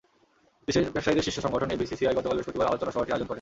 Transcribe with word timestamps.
দেশের 0.67 0.83
ব্যবসায়ীদের 0.85 1.25
শীর্ষ 1.25 1.39
সংগঠন 1.39 1.69
এফবিসিসিআই 1.71 2.15
গতকাল 2.17 2.35
বৃহস্পতিবার 2.35 2.69
আলোচনা 2.69 2.91
সভাটির 2.91 3.13
আয়োজন 3.13 3.19
করে। 3.19 3.29